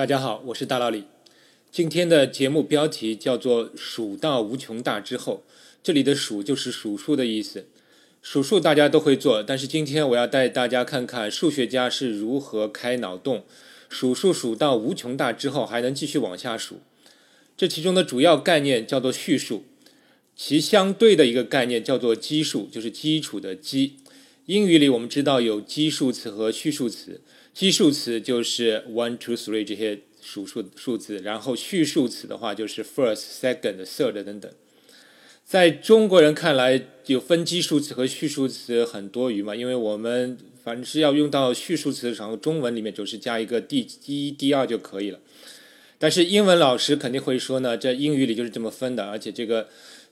[0.00, 1.04] 大家好，我是大老李。
[1.70, 5.42] 今天的节目标题叫做“数到无穷大之后”，
[5.84, 7.66] 这里的“数”就是数数的意思。
[8.22, 13.44] 数数大家都会做，但是今天我要带大家看看数学家是如何开脑洞，
[13.90, 16.80] 数数数到无穷大之后还能继续往下数。
[17.58, 19.64] 这其中的主要概念叫做序数，
[20.34, 23.96] 其相对的一个概念叫做基数，就是基础的基。
[24.46, 27.20] 英语里我们知道有基数词和序数词。
[27.52, 34.50] 基数词就是 one, two, three 这些数数数字，然后序数词的话就是 first, second, third 等等。
[35.44, 45.18] 在中国人看来，有分基数词和序数词很多余嘛，因为我们反正是要用到序数词的时候，中文里面就是加一个第一、第二就可以了。
[45.98, 49.68] 但是英文老师肯定会说呢，这英语里就是这么分的，而且这个。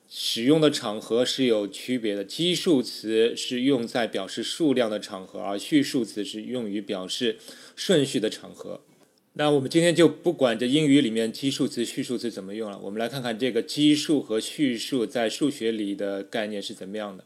[0.09, 7.39] 使用的场合是有区别的，基数词是用在表示数量的场合，而序数词是用于表示
[7.77, 8.81] 顺序的场合。
[9.35, 17.25] 那我们今天就不管这英语里面基数词、序数词怎么用了，我们来看看这个基数和序数在数学里的概念是怎么样的。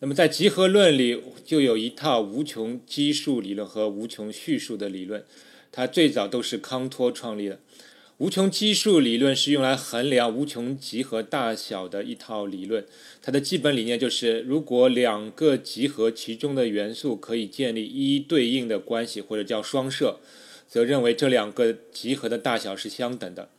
[0.00, 5.24] 那么在集合论里就有一套无穷基数理论和无穷序数的理论，
[5.70, 7.60] 它最早都是康托创立的。
[8.18, 12.84] 无穷基数理论是用来衡量无穷集合大小的一套理论。
[13.22, 20.18] 它的基本理念就是，如果两个集合其中的元素可以建立一一对应的关系，或者叫双摄，
[20.66, 23.50] 则认为这两个集合的大小是相等的。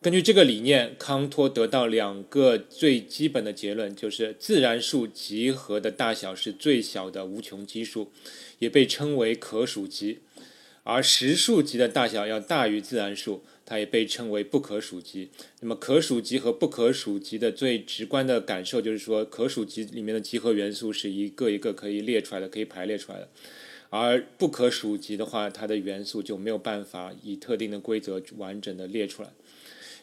[0.00, 8.10] 根据这个理念，康托得到两个最基本的结论，就是自然数集合的大小是最小的无穷基数，
[8.60, 10.20] 也被称为可数集；
[10.88, 13.42] 而实数集的大小要大于自然数。
[13.70, 15.28] 它也被称为不可数集。
[15.60, 23.28] 那么可数集和不可数集的最直观的感受就是说，可数集里面的集合元素是一个一个可以列出来的，可以排列出来的。
[23.90, 29.28] 而不可数集的话，它的元素就没有办法以特定的规则完整的列出来。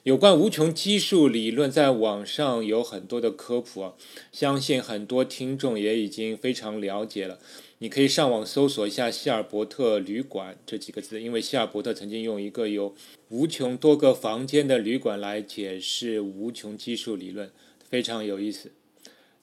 [0.04, 3.94] 有关无穷基数理论，在网上有很多的科普啊，
[4.32, 7.40] 相信很多听众也已经非常了解了。
[7.80, 12.96] 你可以上网搜索一下“希尔伯特旅馆”这几个字，因为希尔伯特曾经用一个有
[13.28, 17.52] 无穷多个房间的旅馆来解释无穷基数理论，
[17.90, 18.72] 非常有意思。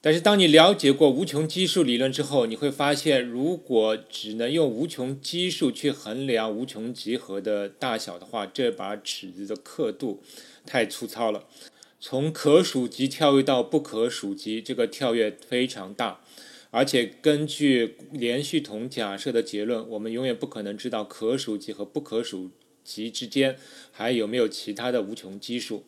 [0.01, 10.23] 但是当你了解过无穷基数理论之后，你会发现，如果只能用无穷基数去衡量无穷集合的大小的话，这把尺子的刻度
[10.65, 11.45] 太粗糙了。
[12.01, 16.23] 从可数集跳跃到不可数集，这个跳跃非常大。
[16.75, 22.51] 而且根据连续统假设的结论，我们永远不可能知道可数集和不可数
[22.83, 23.59] 集之间
[23.93, 25.85] 还有没有其他的无穷基数。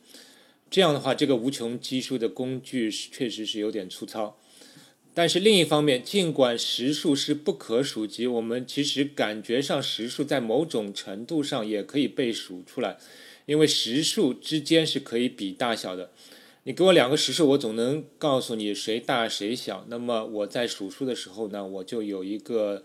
[0.71, 4.39] 这样的话，这个无穷基数的工具确实是有点粗糙。
[5.15, 12.99] 但是另一方面，尽管实数是不可数集，我们其实感觉上实数在某种程度上也可以被数出来，
[13.47, 16.11] 因为实数之间是可以比大小的。
[16.67, 19.85] 你给我两个实数，我总能告诉你谁大谁小。
[19.89, 22.83] 那么我在数数的时候呢，我就有一个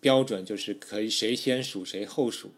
[0.00, 2.50] 标准，就是可以谁先数谁后数。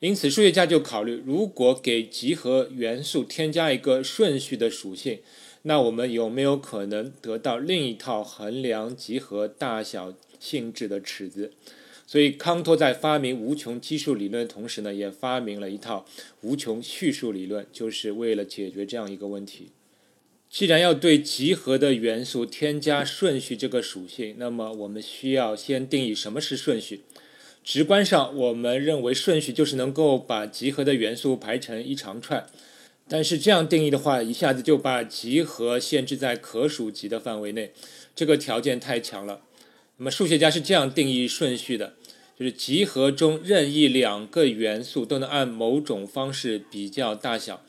[0.00, 5.20] 因此，数学家就考虑，如果给集合元素添加一个顺序的属性，
[5.64, 11.52] 那我们有没有可能得到另一套衡量集合大小性质的尺子？
[12.06, 16.06] 所以，康托在发明无穷基数理论的同时呢，也发明了一套
[16.40, 19.68] 无穷序数理论，就是为了解决这样一个问题。
[20.52, 27.00] 既然要对集合的元素添加顺序这个属性，那么我们需要先定义什么是顺序。
[27.64, 32.46] 直观上，我们认为顺序就是能够把集合的元素排成一长串。
[33.08, 37.72] 但是这样定义的话，一下子就把集合限制在可数集的范围内，
[38.14, 39.40] 这个条件太强了。
[39.96, 41.94] 那么数学家是这样定义顺序的：
[42.38, 47.64] 就是集合中任意两个元素都能按某种方式比较大小。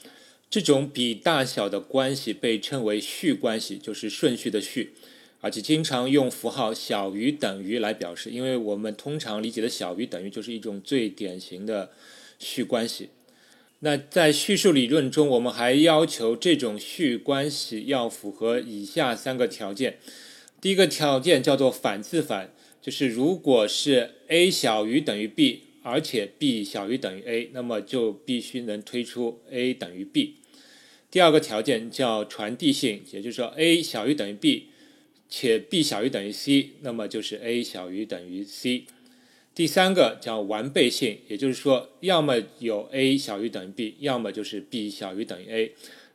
[0.53, 4.93] 这种比大小的关系被称为序关系，就是顺序的序，
[5.41, 11.89] 而且经常用符号小于等于来表示，因为我们通常理解的小于等于就是一种最典型的
[12.37, 13.09] 序关系。
[13.79, 19.97] 那在叙述理论中，我们还要求这种序关系要符合以下三个条件。
[20.61, 30.35] 第一个条件叫做反自反，就是如果是 a 小于等于 b，而且 b 小于等于 a，那么就必须能推出 a 等于 b。
[31.13, 34.69] 第二个条件叫传递性，也就是说 a 小于等于 b，
[35.29, 38.85] 且 b 小于等于 c，那么就是 a 小于等于 c。
[39.53, 45.71] 第三个叫完备性，也就是说要么有 a 小于等于 b，要么就是 b 小于等于 a，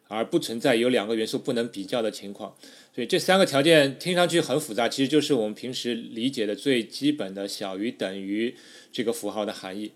[0.09, 2.57] 而不存在有两个元素不能比较的情况。
[2.93, 8.57] 所以这三个条件听上去很复杂，其实就是我们平时理解的最基本的小于等于
[8.91, 9.93] 这个符号的含义。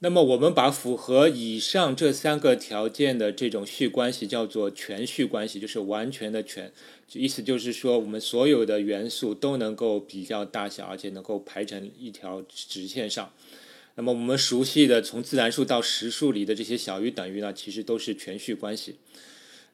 [0.00, 6.70] 那么我们把符合以上这三个条件的这种序关系叫做全序关系，就是完全的全，
[7.14, 13.32] 意思就是说我们所有的元素都能够比较大小，而且能够排成一条直线上。
[13.96, 18.94] 那么我们熟悉的从自然数到实数里的这些小于等于呢，其实都是全序关系。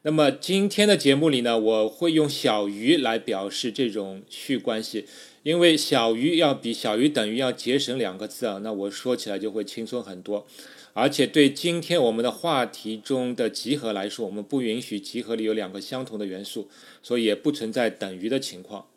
[0.01, 5.05] 那么今天的节目里呢，我会用小于来表示这种序关系。
[5.45, 10.47] 因为小于要比小于等于要节省两个字啊，那我说起来就会轻松很多。
[10.93, 16.67] 而且对今天我们的话题中的集合来说，我们不允许集合里有两个相同的元素，
[17.03, 18.87] 所以也不存在等于的情况。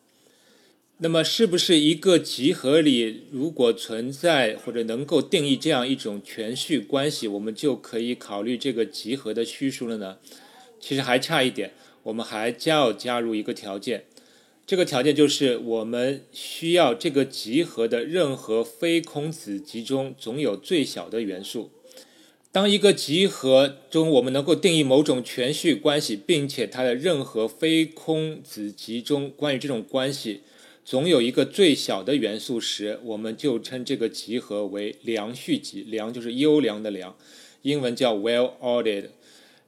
[1.00, 10.16] 那么，是不是一个集合里如果存在或者能够定义这样一种全序关系，我们就可以考虑这个集合的序数了呢？
[10.80, 11.72] 其实还差一点，
[12.04, 14.04] 我们还要加入一个条件。
[14.68, 21.70] 这个条件就是我们需要这个集合的任何非空子集中总有最小的元素。
[22.52, 30.42] 当一个集合中我们能够定义某种全序关系，并且它的任何非空子集中关于这种关系
[30.84, 35.82] 总有一个最小的元素时，我们就称这个集合为良序集。
[35.88, 37.16] 良就是优良的良，
[37.62, 39.06] 英文叫 well-ordered。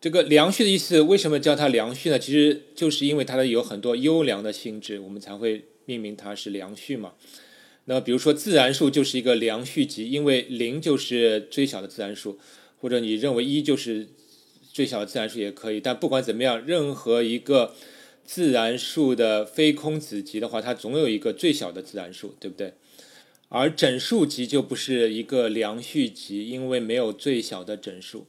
[0.01, 2.19] 这个良序的意思，为什么叫它良序呢？
[2.19, 7.13] 其实就是因为它的有很多优良的性质，我们才会命名它是良序嘛。
[7.85, 12.39] 那比如说自然数就是一个良序集，因为零就是最小的自然数，
[12.81, 14.09] 或者你认为一就是
[14.73, 15.79] 最小的自然数也可以。
[15.81, 17.75] 但不管怎么样，任何一个
[18.25, 22.73] 自然数的非空子集的话，它总有一个最小的自然数，对不对？
[23.51, 28.27] 而整数集就不是一个良序集，因为没有最小的整数。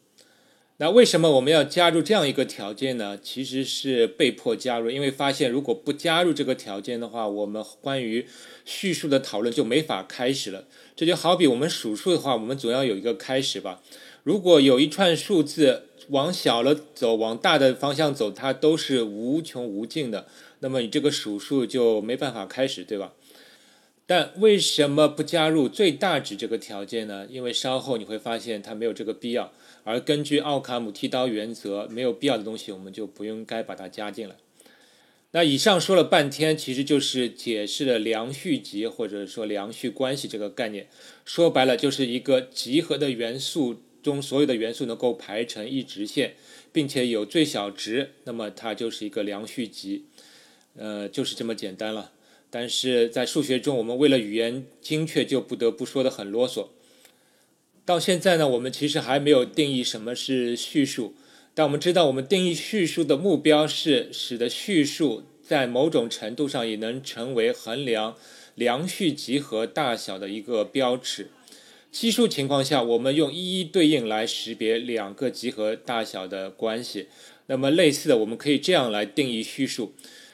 [0.81, 3.15] 那为什么我们要加入这样一个条件呢？
[3.21, 8.25] 其实是被迫加入，因为发现如果不加入这个条件的话，我们关于
[8.65, 10.63] 序数的讨论就没法开始了。
[10.95, 13.83] 这就好比我们数数的话，我们总要有一个开始吧。
[14.23, 20.25] 如果有一串数字往小了走，往大的方向走，它都是无穷无尽的，
[20.61, 23.13] 那么你这个数数就没办法开始，对吧？
[24.07, 27.27] 但为什么不加入最大值这个条件呢？
[27.29, 29.53] 因为稍后你会发现它没有这个必要。
[29.83, 34.35] 而根据奥卡姆剃刀原则，没有必要的东西我们就不应该把它加进来。
[35.33, 40.87] 那以上说了半天，其实就是解释了良序集或者说良序关系这个概念。
[41.23, 46.33] 说白了，就是一个集合的元素中所有的元素能够排成一直线，
[46.73, 50.05] 并且有最小值，那么它就是一个良序集。
[50.75, 52.11] 呃，就是这么简单了。
[52.49, 56.67] 但是在数学中，我们为了语言精确，就不得不说的很啰嗦。
[57.83, 61.15] 到现在呢，我们其实还没有定义什么是序数，
[61.53, 68.15] 但我们知道，我们定义序数的目标是使得序数在某种程度上也能成为衡量
[68.55, 71.31] 良序集合大小的一个标尺。
[71.91, 77.07] 奇数情况下，我们用一一对应来识别两个集合大小的关系。
[77.47, 79.93] 那么类似的，我们可以这样来定义序数：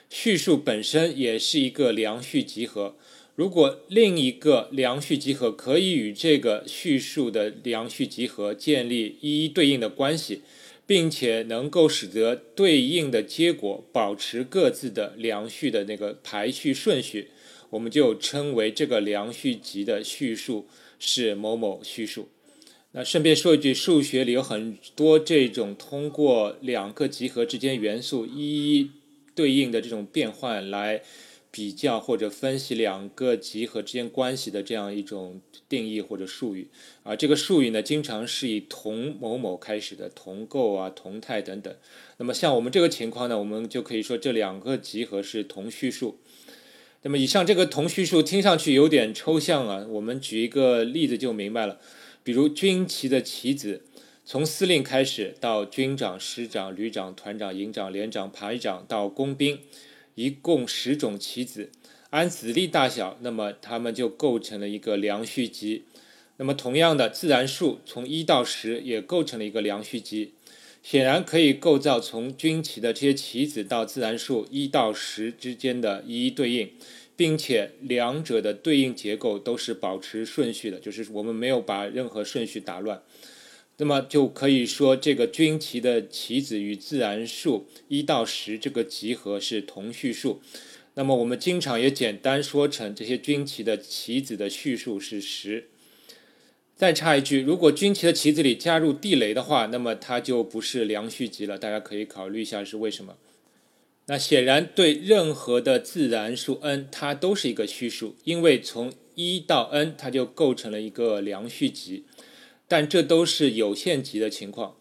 [0.10, 2.96] 序数本身也是一个良序集合。
[3.38, 10.42] 如果另一个良序集合可以与这个序数的良序集合建立一一对应的关系，
[10.88, 17.28] 并且能够使得对应的结果保持各自的良序的那个排序顺序，
[17.70, 20.66] 我们就称为这个良序集的序数
[20.98, 22.30] 是某某序数。
[22.94, 28.90] 那顺便说一句，数学里有很多这种通过两个集合之间元素一一
[29.36, 31.04] 对应的这种变换来。
[31.58, 36.68] 比较或者分析两个集合之间关系的这样一种定义或者术语
[37.02, 41.76] 啊，这个术语呢，经常是以同某某开始的，同构啊、同态等等。
[42.18, 46.20] 那么像我们这个情况呢，我们就可以说这两个集合是同序数。
[47.02, 51.80] 那么以上这个同序数听上去有点抽象啊，我们举一个例子就明白了。
[52.24, 53.82] 比如军旗的旗子，
[54.24, 59.58] 从司令开始到军长、师长、旅长、团长、营长、连长、排长到工兵。
[60.18, 61.70] 一共十种棋子，
[62.10, 65.84] 按子力大小，那么它们就构成了一个良序集。
[66.38, 70.34] 那么同样的，自然数从一到十也构成了一个良序集。
[70.82, 76.72] 显然可以构造从军旗的这些棋子到自然数一到十之间的一一对应，
[77.16, 83.04] 并且两者的对应结构都是保持顺序的，就是我们没有把任何顺序打乱。
[83.80, 90.42] 那么就可以说，这个军旗的棋子与自然数一到十这个集合是同序数。
[90.96, 95.68] 那么我们经常也简单说成这些军旗的棋子的序数是十。
[96.76, 101.58] 再插一句，如果军旗的棋子里加入地雷的话，那么它就不是良序集了。
[101.58, 103.18] 大家可以考虑一下是为什么。
[104.08, 112.06] 那显然对任何的自然数 n，它都是一个序数，因为从一到 n，它就构成了一个良序集。
[112.68, 114.76] 但这都是有限级的情况。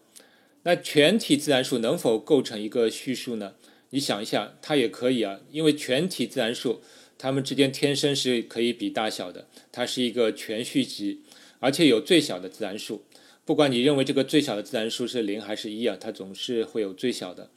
[0.63, 3.53] 那全体自然数能否构成一个序数呢？
[3.91, 6.81] 你想一下，它也可以啊，因为全体自然数
[7.17, 11.21] 它们之间天生是可以比大小的，它是一个全序集，
[11.59, 13.03] 而且有最小的自然数。
[13.45, 17.49] 不管你认为这个最小的自然数是零还是一啊，它总是会有最小的。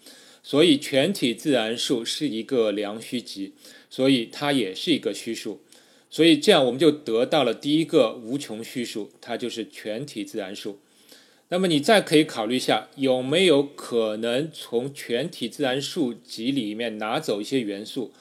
[0.44, 3.54] 所以全体自然数是一个良序集，
[3.90, 5.60] 所以它也是一个虚数。
[6.10, 10.80] 所以这样我们就得到了第一个无穷序数，它就是全体自然数。
[11.48, 18.12] 那么你再可以考虑一下，有没有可能从全体自然数集里面拿走一些元素，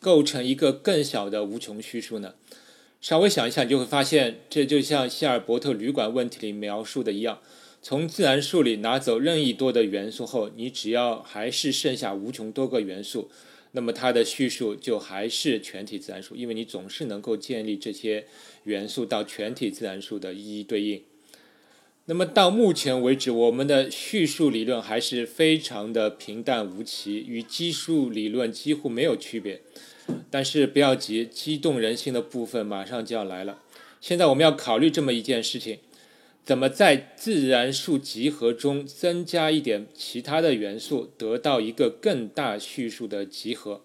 [0.00, 2.34] 构成一个更小的无穷序数呢？
[3.00, 7.40] 稍微想一下，你就会发现，这就像希尔伯特旅馆问题里描述的一样，
[7.80, 13.30] 从自然数里拿走任意多的元素后，你只要还是剩下无穷多个元素，
[13.76, 18.24] 那么它的序数就还是全体自然数，因为你总是能够建立这些
[18.64, 21.02] 元素到全体自然数的一一对应。
[22.06, 29.60] 那么到目前为止，我们的序数理论还是非常的平淡无奇，与奇数理论几乎没有区别。
[30.30, 33.60] 但是不要急，激动人心的部分马上就要来了。
[34.00, 35.80] 现在我们要考虑这么一件事情：
[36.46, 43.82] 怎么在自然数集合中增加一点其他的元素，得到一个更大序数的集合？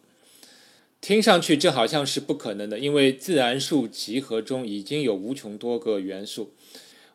[1.02, 6.54] 听上去这好像是不可能的，因为自然数集合中已经有无穷多个元素。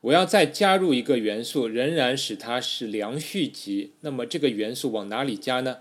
[0.01, 3.93] 我要再加入一个元素，仍然使它是良序集。
[4.01, 5.79] 那么这个元素往哪里加呢？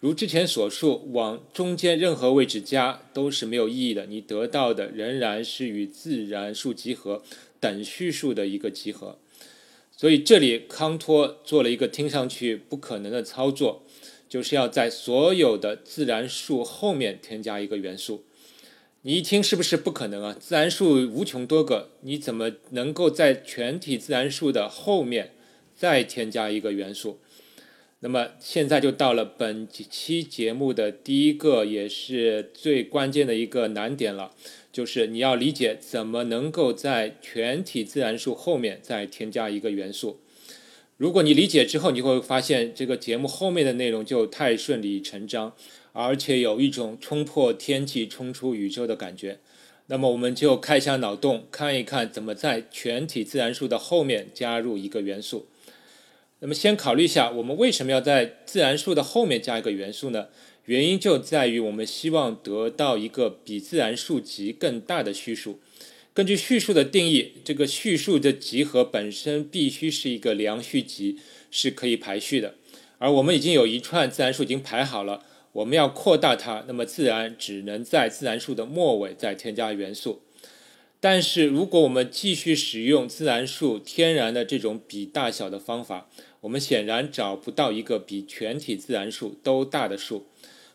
[0.00, 4.06] 如之前所述，往中间任何位置加都是没有意义的。
[4.06, 7.22] 你得到的仍然是与自然数集合
[7.64, 9.18] 等序数的一个集合。
[9.96, 13.82] 所以这里康托做了一个听上去不可能的操作，
[14.28, 18.24] 就是要在所有的自然数后面添加一个元素。
[19.00, 20.36] 你一听是不是不可能啊？
[20.38, 25.32] 自然数无穷多个，你怎么能够在全体自然数的后面
[25.74, 27.18] 再添加一个元素？
[28.04, 34.32] 那么现在就到了本期节目的第一个也是最关键的一个难点了，
[34.70, 40.20] 就是你要理解怎么能够在全体自然数后面再添加一个元素。
[40.98, 45.54] 如果你理解之后，你会发现这个节目后面的内容就太顺理成章。
[45.94, 49.38] 而且有一种冲破天际、冲出宇宙的感觉，
[49.86, 55.46] 那么我们就开一下脑洞，看一看怎么在全体自然数的后面加入一个元素。
[56.44, 60.26] 那么先考虑一下，我们为什么要在自然数的后面加一个元素呢？
[60.66, 65.58] 原因就在于我们希望得到一个比自然数集更大的序数。
[66.12, 71.16] 根据序数的定义，这个序数的集合本身必须是一个良序集，
[71.50, 72.56] 是可以排序的。
[72.98, 75.22] 而我们已经有一串自然数已经排好了。
[75.52, 80.20] 我们要扩大它，那么自然只能在自然数的末尾再添加元素。
[81.00, 86.08] 但是如果我们继续使用自然数天然的这种比大小的方法，
[86.44, 90.26] 我们显然找不到一个比全体自然数都大的数。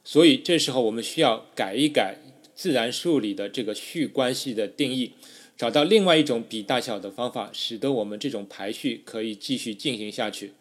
[0.04, 2.16] 所以这时候我们需要改一改
[2.56, 5.12] 自然数里的这个序关系的定义，
[5.56, 10.54] 找到另外一种比大小的方法，使得我们这种排序可以继续进行下去。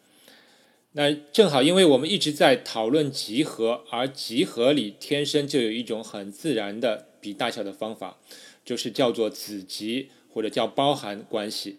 [0.93, 8.19] 那正好，因为我们一直在讨论集合，而集合里天生就有一种很自然的比大小的方法，
[8.62, 11.79] 就是叫做子集或者叫包含关系。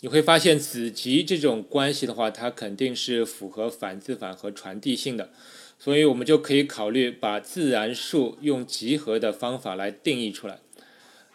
[0.00, 5.30] 你会发现子集这种关系的话，它肯定是符合反自反和传递性的，
[5.78, 10.58] 所以我们就可以考虑把自然数用集合的方法来定义出来。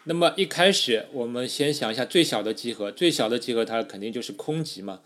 [0.04, 5.00] 那么一开始，我们先想一下最小的集合，最小的集合它肯定就是空集嘛。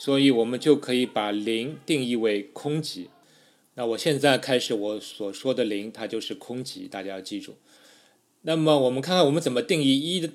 [0.00, 3.10] 所以我们就可以把零定义为空集。
[3.74, 7.56] 那我现在开始我所说的零，它就是空集，大家要记住。
[8.42, 10.30] 那么我们看看我们怎么定义一的，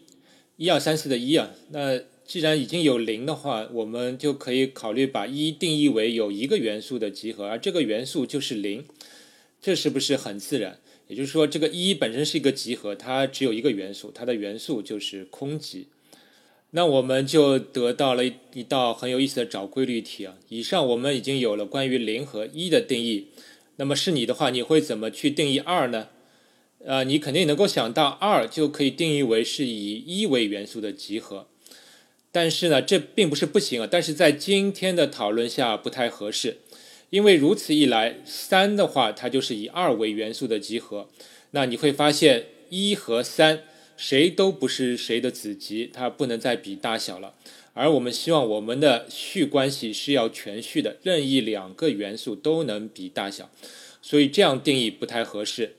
[0.58, 1.52] 一二三四的一啊。
[1.70, 8.86] 那既然已经有零的话，我们就可以考虑把一定义为有一个元素的集合，而这个元素就是零。
[9.62, 10.80] 这是不是很自然？
[11.08, 15.88] 也就是说，这个一本身是一个集合，它只有一个元素，它的元素就是空集。
[16.72, 20.36] 那我们就得到了一道很有意思的找规律题啊！
[20.50, 23.28] 以上我们已经有了关于零和一的定义，
[23.76, 26.08] 那么是你的话，你会怎么去定义二呢？
[26.84, 31.48] 呃，你肯定能够想到二就可以定义为是以一为元素的集合，
[32.34, 36.58] 但是呢，这并不是不行啊，但是在今天的讨论下不太合适，
[37.10, 41.08] 因为如此一来，三的话它就是以二为元素的集合，
[41.52, 43.62] 那你会发现一和三。
[43.96, 47.36] 谁都不是谁的子集，它不能再比大小了。
[47.74, 53.52] 而我们希望我们的序关系是要全序的，任意两个元素都能比大小，
[54.02, 55.76] 所以这样定义不太合适。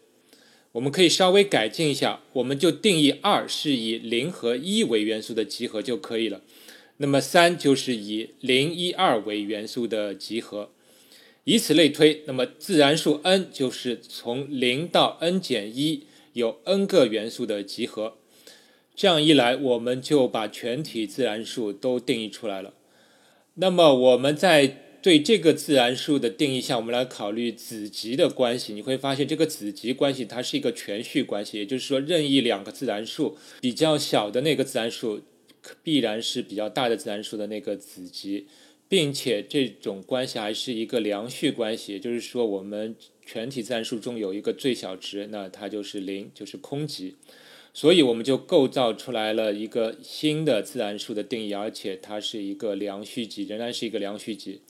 [0.75, 6.43] 我们可以稍微改进一下，我们就定义二是以零和一为元素的集合就可以了。
[6.97, 10.71] 那么三就是以零一二为元素的集合，
[11.45, 12.25] 以此类推。
[12.27, 18.17] 那么自然数 n 就是从零到 n 减一有 n 个元素的集合。
[18.97, 22.75] 这样一来，我们就把全体自然数都定义出来了。
[23.55, 28.73] 那么我们在对这个自然数的定义下，我们来考虑子集的关系。
[28.73, 35.21] 你会发现，这个子集关系它是一个全序关系，也就是说，任意两个自然数比较小的那个自然数。
[35.83, 38.47] 必然是比较大的自然数的那个子集，
[38.87, 42.95] 并且这种关系还是一个良序关系，也就是说，我们
[43.25, 47.15] 全体自然数中有一个最小值，那它就是零，就是空集。
[47.73, 54.61] 所以我们就构造出来了一个新的自然数的定义，而且它是一个良序集，仍然是一个良序集。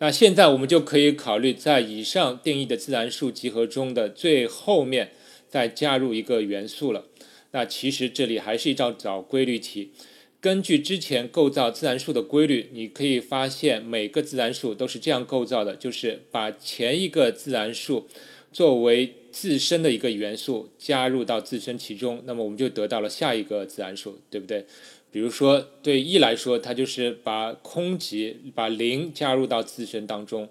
[0.00, 5.12] 那现在我们就可以考虑在以上定义的自然数集合中的最后面
[5.46, 7.04] 再加入一个元素了。
[7.50, 9.92] 那其实这里还是一道找规律题。
[10.40, 18.08] 根据之前构造自然数的规律，你可以发现每个自然数都是这样构造的，就是把前一个自然数
[18.50, 24.64] 作为自身的一个元素加入到自身其中，那么我们就得到了下一个自然数，对不对？
[25.10, 30.48] 比如说对一来说，它就是把空集把零加入到自身当中，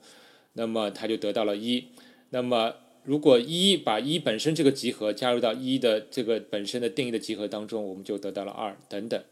[0.54, 1.86] 那么它就得到了一。
[2.32, 9.24] 那么如果一把一本身这个集合加入到一的这个本身的定义的集合当中，我们就得到了二等等。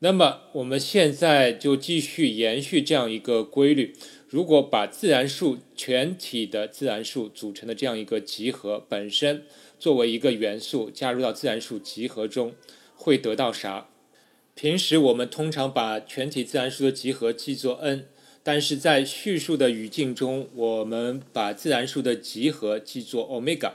[0.00, 3.94] 那么我们现在就继续延续这样一个规律：
[4.28, 9.44] 如果把自然数全体的自然数组成的这样一个集合本身
[9.78, 12.54] 作为一个元素加入到自然数集合中，
[12.94, 13.88] 会得到啥？
[14.60, 18.06] 平时我们通常把全体自然数的集合记作 n，
[18.42, 23.74] 但是在叙述的语境中，我们把自然数的集合记作 omega。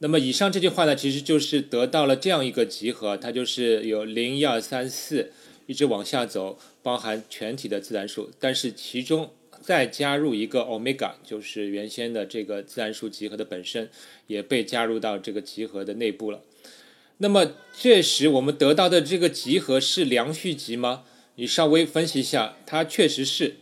[0.00, 5.30] 那么以上这句话呢，其实就是得到了这样一个集合，它就是有零、一、二、三、四。
[5.66, 13.88] 一直往下走，包含全体的自然数，但是其中再加入一个 omega，就是原先的这个自然数集合的本身，
[14.26, 16.40] 也被加入到这个集合的内部了。
[17.20, 21.02] 那么这时我们得到的这个集合是良序集吗？
[21.34, 23.56] 你稍微分析一下，它确实是，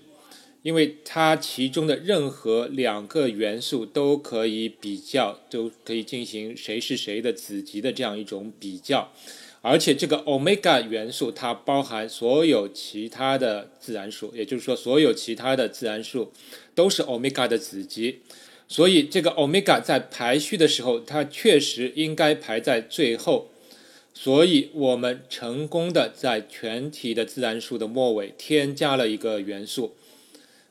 [0.62, 9.10] 因为它其中的任何两个元素都可以比较，都可以进行谁是谁的子集的这样一种比较。
[9.62, 16.30] 而且这个 omega 元素它包含所有其他的自然数，也就是说，所有其他的自然数
[16.74, 18.20] 都是 omega 的子集，
[18.68, 23.50] 所以这个 omega 在排序的时候，它确实应该排在最后。
[24.18, 29.94] 所以我们成功的在全体的自然数的末尾添加了一个元素，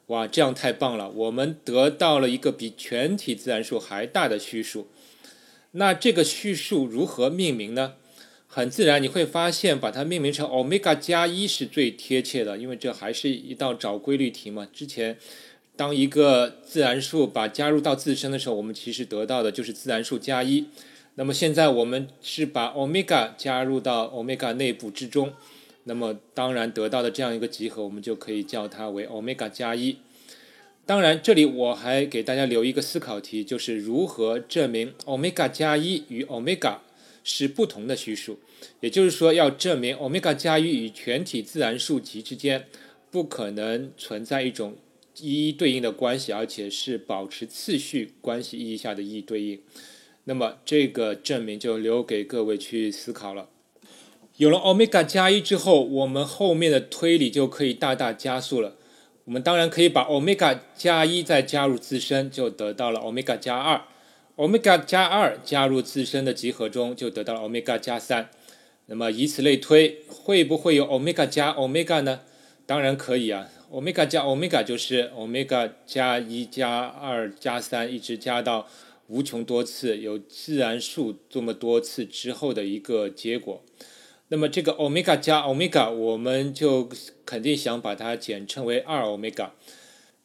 [0.07, 1.11] 哇，这样太棒了！
[1.11, 4.87] 我们得到了一个比全体自然数还大的序数。
[5.73, 7.93] 那这个序数如何命名呢？
[8.47, 14.67] 很自然，你会发现把它命名成 omega 加一是最贴切的，因为这还是一道找规律题嘛。
[14.73, 15.19] 之前
[15.75, 20.65] 当一个自然数把加入到自身的时候，我们其实得到的就是自然数加一。
[21.15, 25.33] 那么现在我们是把 omega 加入到 omega 内部之中，
[25.83, 29.97] 那么当然得到的这样一个集合，我们就可以叫它为 omega 加一。
[30.85, 36.77] 当然，这里我还给大家留一个思考题，就是如何证明 omega 加一与 omega。
[37.27, 38.37] 是不同的序数，
[38.81, 42.67] 也就是说，要证明 omega 加一与全体自然数集之间
[43.09, 44.75] 不可能存在一种
[45.17, 49.59] 一一对应的关系，而且是保持次序关系意义下的一一对应。
[50.25, 53.49] 那么，这个证明就留给各位去思考了。
[54.37, 58.75] 有了 omega 加一之后，我们后面的推理就可以大大加速了。
[59.23, 63.81] 我们当然可以把 omega 加一再加入自身，就得到了 omega 加二。
[64.35, 68.29] omega 加二加入自身的集合中，就得到了 omega 加三。
[68.87, 72.19] 那么以此类推，会不会有 omega 加 omega 呢？
[72.65, 73.47] 当然可以啊。
[73.75, 78.69] 欧米伽加欧米伽就是欧米伽加一加二加三，一直加到
[79.07, 83.61] 无穷多次，有自然数这么多次之后的一个结果。
[84.29, 86.89] 那么这个欧米伽加欧米伽我们就
[87.25, 89.51] 肯定想把它简称为二欧米伽。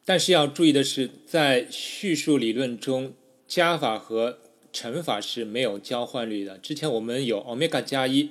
[0.04, 3.14] 但是要注意的是，在叙述理论中。
[3.48, 4.38] 加法和
[4.72, 6.56] 乘法是没有交换律的。
[6.58, 8.30] 之前我们有欧米伽加一，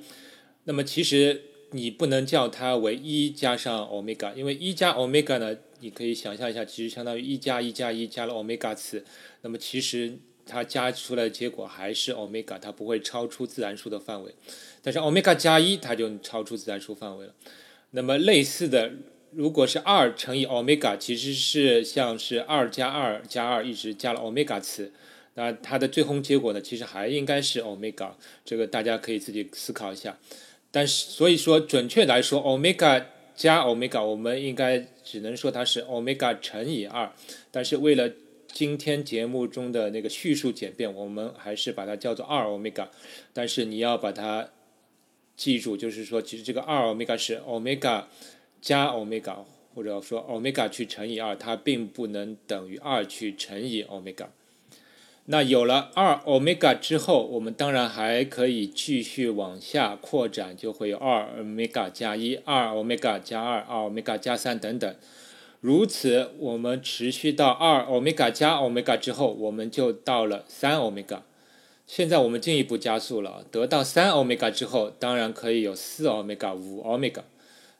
[0.64, 9.04] 那么其实你不能叫它为一加上 omega，因为一加 omega 呢，你可以想象一下，其实相当于一加一加一加了 omega 次，
[9.42, 14.34] 那么其实它加出来的结果还是 omega，它不会超出自然数的范围。
[14.82, 17.34] 但是 omega 加一它就超出自然数范围了。
[17.90, 18.92] 那么类似的。
[19.32, 24.92] 如果是二乘以 omega，其实是像是二加二加二一直加了 omega 次，
[25.34, 28.10] 那它的最终结果呢，其实还应该是 omega，
[28.44, 30.18] 这个大家可以自己思考一下。
[30.70, 33.04] 但是所以说，准确来说，omega
[33.34, 37.10] 加 omega，我们应该只能说它是 omega 乘以二。
[37.50, 38.10] 但是为了
[38.46, 42.88] 今天节目中的那个叙述简便，我们还是把它叫做二 omega。
[43.32, 44.50] 但是你要把它
[45.36, 48.04] 记住，就是说，其实这个二 omega 是 omega
[48.60, 49.38] 加 omega，
[49.74, 54.26] 或者说 omega 去乘以二，它并不能等于二去乘以 omega。
[55.26, 64.96] 那有了二 omega 之后，我们当然还可以继续往下扩展，就会有二 omega 加一、二 omega 加二、二 omega 加三等等。
[65.60, 71.20] 如此，我们持续到二 omega 加 omega 之后，我们就到了三 omega。
[71.86, 77.22] 现在我们进一步加速了，得到三 omega 之后，当然可以有四 omega、五 omega。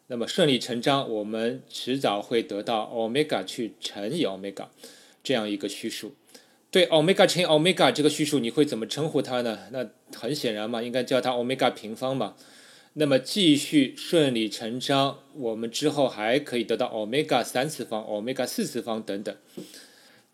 [0.08, 4.66] 那么顺理成章，我们迟早会得到 omega 去乘以 omega
[5.22, 6.14] 这样一个虚数。
[6.70, 9.58] 对 omega 乘以 omega 这个虚数，你会怎么称呼它呢？
[9.72, 12.34] 那很显然嘛，应该叫它 omega 平方嘛。
[12.94, 19.34] 那么继续顺理成章，我们之后还可以得到 omega 三次方、omega 四次方等等。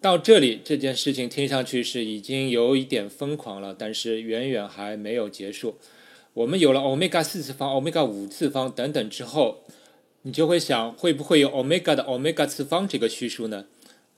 [0.00, 5.78] 到这里，这件事情听上去是已经有一点疯狂了，但是远远还没有结束。
[6.34, 9.64] 我们有了 omega 四次方、omega 五次方等等之后，
[10.22, 13.64] 你就会想，会不会有 omega 的 omega 次方这个叙述呢？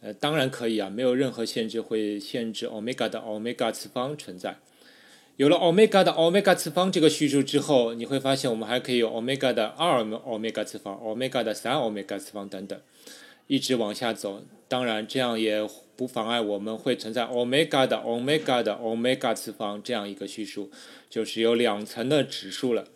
[0.01, 4.59] 呃，当然可以啊，没有任何限制会限制 omega 的 omega 次方存在。
[5.37, 12.81] 有了 omega 的 omega 次方这个叙述之后，你会发现我们还可以有 omega 的二 omega 次方、omega 的三 omega 次方等等，
[13.47, 14.43] 一直往下走。
[14.69, 20.71] 当然，这样也不妨碍我们会存在 omega 的 omega 的 omega 次方这样一个叙述，
[21.09, 22.87] 就是有两层的指数了。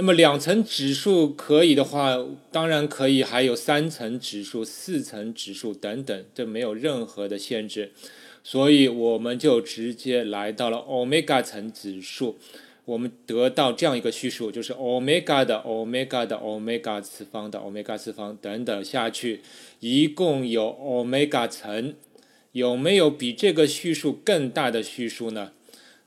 [0.00, 2.16] 那么两层指数可以的话，
[2.50, 7.92] 当然可以，还有三层指数、四层指数等等，这没有任何的限制，
[8.42, 12.38] 所以我们就直接来到了 omega 层指数，
[12.86, 19.42] 我们得到这样一个虚数，就是 omega 的 omega 的 omega 次方的 omega 次方等等下去，
[19.80, 21.94] 一共有 omega 层，
[22.52, 25.52] 有没有比这个虚数更大的虚数呢？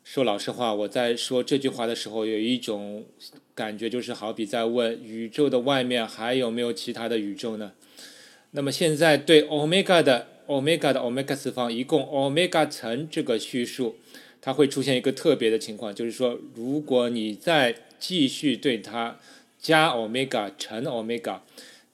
[0.03, 3.05] 说老实话，我在说这句话的时候，有一种
[3.55, 7.73] 感觉，就是好比在问宇宙的外面还有没有其他的宇宙呢？
[8.51, 13.95] 那么现在对 omega 的 omega 的 omega 次方，一共 omega 层这个虚数，
[14.41, 19.17] 它会出现一个特别的情况，就是说，如果你再继续对它
[19.59, 21.39] 加 omega 乘 omega，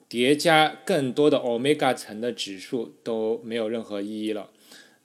[0.07, 4.49] 叠加更多的 omega 层的指数都没有任何意义了。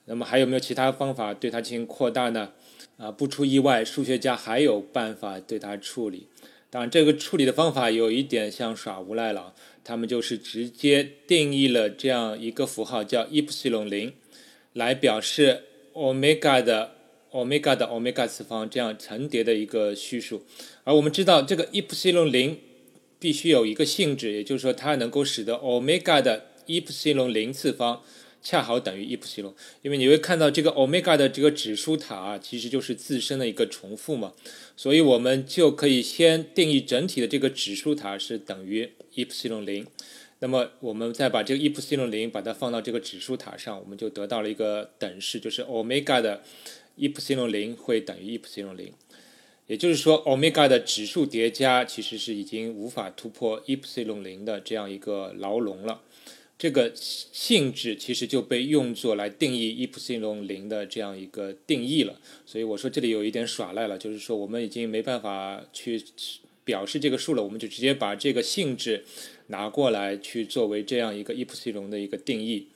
[0.05, 2.51] 那么还有没有其他方法对它进行扩大呢？
[2.97, 6.27] 啊，不出意外，数学家还有办法对它处理。
[6.69, 9.53] 当然，这个处理的方法有一点像耍无赖了。
[9.83, 14.13] 他们就是直接定义了这样一个符号，叫 epsilon 零，
[14.73, 16.95] 来表示 omega 的
[17.31, 20.43] omega 的 omega 次方这样层叠的一个虚数。
[20.83, 22.59] 而我们知道，这个 epsilon 零
[23.19, 28.01] 必须有一个性质，也就是说，它能够使得 omega 的 epsilon 零次方。
[28.45, 34.33] 恰好等于伊普西隆，因为你会看到这个欧米伽的这个指数塔啊，其实就是自身的一个重复嘛，
[34.77, 39.87] 所以我们就可以先定义整体的这个指数塔是等于伊普西隆零，
[40.41, 46.43] 那么我们再把这个伊普西隆零把它放到这个指数塔上，我们就得到了一个等式，就是欧米伽的
[46.95, 48.93] 伊普西隆零会等于伊普西隆零，
[49.65, 56.01] 也就是说欧米伽的指数叠加其实是已经无法突破伊普西隆零的这样一个牢笼了。
[56.57, 66.01] 这个性质其实就被用作来定义 epsilon 零的这样一个定义了，所以我说这里有一点耍赖了，就是说我们已经没办法去
[66.63, 69.03] 表示这个数了，我们就直接把这个性质
[69.47, 72.67] 拿过来去作为这样一个 epsilon 的一个定义。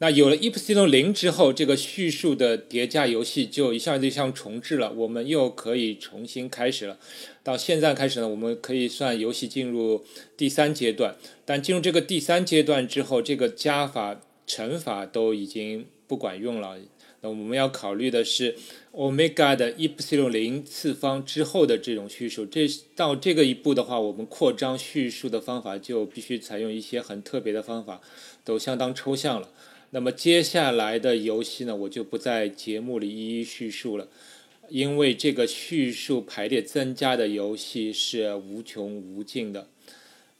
[0.00, 6.98] 那有了 epsilon 零之后，这个叙述的叠加游戏就一下就像重置了，我们又可以重新开始了。
[7.42, 10.04] 到现在开始呢，我们可以算游戏进入
[10.36, 11.16] 第三阶段。
[11.44, 16.76] 但进入这个第三阶段之后，这个加法、乘法都已经不管用了。
[17.20, 18.54] 那我们要考虑的是
[18.92, 22.46] ，omega 的 epsilon 零次方之后的这种叙述。
[22.46, 28.00] 这到这个一步的话，我们扩张叙述的方法就必须采用一些很特别的方法，
[28.44, 29.48] 都相当抽象了。
[29.90, 34.08] 那么接下来的游戏呢，我就不在节目里一一叙述了，
[34.68, 39.68] 因为这个叙述排列增加的游戏是无穷无尽的。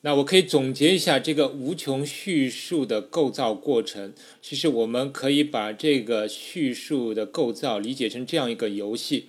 [0.03, 4.13] 那我可以总结一下这个无穷叙述的构造过程。
[4.41, 9.27] 其实我们可以把这个叙述的构造理解成这样一个游戏，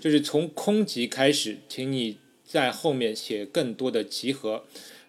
[0.00, 4.64] 就是从空集开始，请你在后面写更多的集合。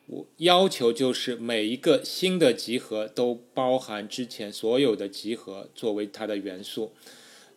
[0.08, 6.94] 我要求就是每一个新的集合都包含之前所有的集合作为它的元素。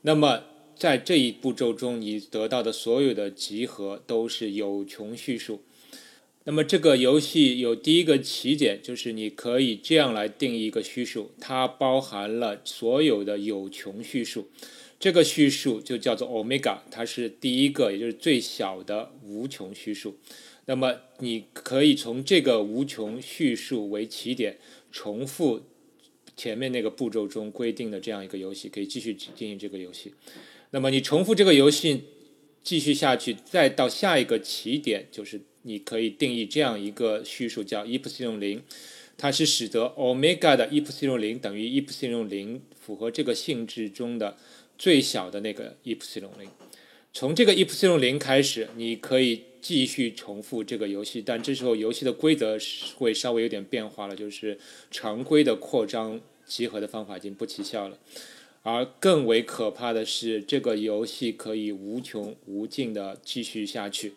[0.03, 0.45] 那么
[0.77, 5.63] 在这一步骤中，你得到的所有的集合都是有穷序数。
[6.45, 14.49] 那么这个游戏有第一个起点，就是你可以这样来定义一个序数，它包含了所有的有穷序数。
[15.01, 20.17] 这个序数就叫做 omega，它是第一个，也就是最小的无穷序数。
[20.67, 24.59] 那么你可以从这个无穷序数为起点，
[24.93, 25.63] 重复
[26.37, 30.13] 前面那个步骤中规定的这样一个游戏，可以继续进行这个游戏。
[30.71, 32.05] 那么你重复这个游戏
[32.63, 38.63] 继续下去，再到下一个起点，就是你可以定义这样一个序数叫 epsilon 零，
[39.17, 44.37] 它是使得 omega 的 epsilon 零等于 epsilon 零符合这个性质中的
[44.77, 46.51] 最小的那个 epsilon 零。
[47.13, 52.57] 从这个 epsilon 零开始，你可以继续重复这个游戏，但这时候游戏的规则
[52.95, 54.57] 会稍微有点变化了，就是
[54.93, 57.99] 常规的扩张集合的方法已经不起效了。
[58.63, 64.13] 而更为可怕的是，这个游戏可以无穷无尽的继续下去。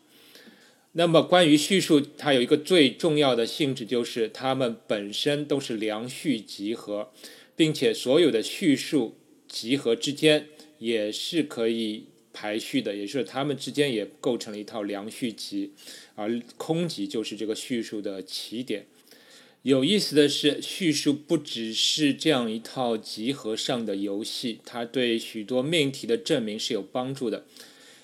[0.92, 7.12] 那么，关于序数，它有一个最重要的性质，就是它们本身都是良序集合，
[7.56, 9.16] 并且所有的序数
[9.48, 10.46] 集合之间
[10.78, 15.72] 也是可以排序的，也就是它们之间也构成了一套良序集，
[16.16, 18.86] 而空集就是这个序数的起点。
[19.64, 27.46] 有意思的是，叙述不只是这样一套集合上的游戏，它对许多命题的证明是有帮助的。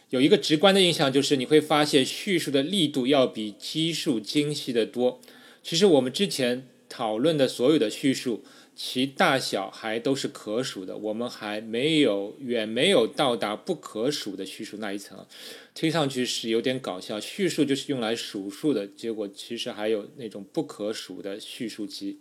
[0.09, 5.21] 有一个直观的印象就是，你会发现叙述的力度要比基数精细得多。
[5.63, 8.43] 其实我们之前讨论的所有的叙述。
[8.75, 15.25] 其大小还都是可数的，我们还没有远没有到达不可数的序数那一层，
[15.73, 17.19] 听上去是有点搞笑。
[17.19, 22.19] 序数就是用来数数的，结果其实还有那种不可数的序数集。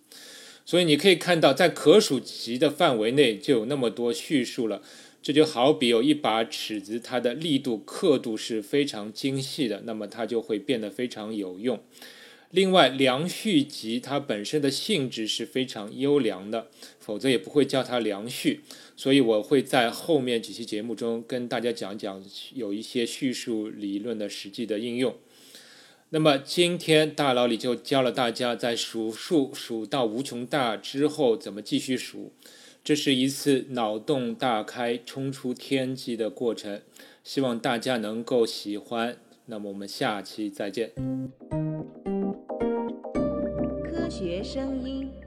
[0.64, 4.80] 所以你可以看到，在可数集的范围内就有那么多序数了。
[5.20, 11.82] 这就好比有一把尺子，它的力度刻度是非常精细的，那么它就会变得非常有用。
[12.54, 16.68] 另外，梁序集它本身的性质是非常优良的，
[17.00, 18.60] 否则也不会叫它梁序。
[18.96, 25.16] 所以我会在后面几期节目中跟大家讲讲有一些叙述理论的实际的应用。
[26.10, 32.30] 那么今天大佬里就教了大家在数数数到无穷大之后怎么继续数，
[32.84, 36.80] 这是一次脑洞大开、冲出天际的过程，
[37.24, 39.16] 希望大家能够喜欢。
[39.46, 40.92] 那么我们下期再见。
[44.14, 45.23] 学声音。